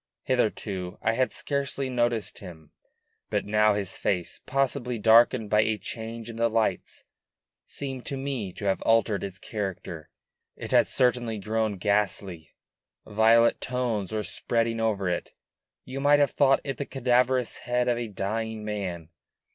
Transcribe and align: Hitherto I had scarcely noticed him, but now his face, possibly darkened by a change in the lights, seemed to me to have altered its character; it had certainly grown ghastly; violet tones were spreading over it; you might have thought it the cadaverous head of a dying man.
Hitherto 0.23 0.97
I 1.03 1.13
had 1.13 1.31
scarcely 1.31 1.87
noticed 1.87 2.39
him, 2.39 2.71
but 3.29 3.45
now 3.45 3.75
his 3.75 3.95
face, 3.95 4.41
possibly 4.47 4.97
darkened 4.97 5.51
by 5.51 5.59
a 5.61 5.77
change 5.77 6.27
in 6.27 6.37
the 6.37 6.49
lights, 6.49 7.03
seemed 7.67 8.03
to 8.07 8.17
me 8.17 8.51
to 8.53 8.65
have 8.65 8.81
altered 8.81 9.23
its 9.23 9.37
character; 9.37 10.09
it 10.55 10.71
had 10.71 10.87
certainly 10.87 11.37
grown 11.37 11.77
ghastly; 11.77 12.55
violet 13.05 13.61
tones 13.61 14.11
were 14.11 14.23
spreading 14.23 14.79
over 14.79 15.07
it; 15.07 15.33
you 15.85 15.99
might 15.99 16.17
have 16.17 16.31
thought 16.31 16.61
it 16.63 16.77
the 16.77 16.85
cadaverous 16.87 17.57
head 17.57 17.87
of 17.87 17.99
a 17.99 18.07
dying 18.07 18.65
man. 18.65 19.09